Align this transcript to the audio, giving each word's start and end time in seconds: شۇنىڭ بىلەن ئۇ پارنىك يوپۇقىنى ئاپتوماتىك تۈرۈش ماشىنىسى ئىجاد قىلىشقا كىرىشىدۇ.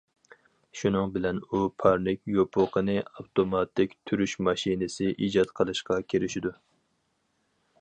شۇنىڭ 0.77 1.11
بىلەن 1.17 1.41
ئۇ 1.43 1.59
پارنىك 1.83 2.31
يوپۇقىنى 2.35 2.95
ئاپتوماتىك 3.03 3.93
تۈرۈش 4.11 4.33
ماشىنىسى 4.49 5.13
ئىجاد 5.27 5.53
قىلىشقا 5.61 5.99
كىرىشىدۇ. 6.15 6.57